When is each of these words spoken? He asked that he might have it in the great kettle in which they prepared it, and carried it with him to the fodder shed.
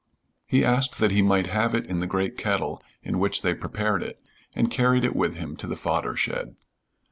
He 0.47 0.65
asked 0.65 0.97
that 0.97 1.11
he 1.11 1.21
might 1.21 1.45
have 1.45 1.75
it 1.75 1.85
in 1.85 1.99
the 1.99 2.07
great 2.07 2.35
kettle 2.35 2.81
in 3.03 3.19
which 3.19 3.43
they 3.43 3.53
prepared 3.53 4.01
it, 4.01 4.19
and 4.55 4.71
carried 4.71 5.03
it 5.05 5.15
with 5.15 5.35
him 5.35 5.55
to 5.57 5.67
the 5.67 5.77
fodder 5.77 6.15
shed. 6.15 6.55